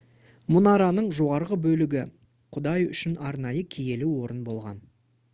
[0.53, 2.01] мұнараның жоғарғы бөлігі
[2.57, 4.81] құдай үшін арнайы киелі орын болған